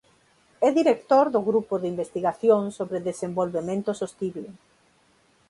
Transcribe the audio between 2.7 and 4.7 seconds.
sobre desenvolvemento sostible.